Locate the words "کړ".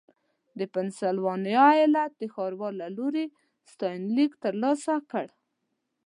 5.11-5.27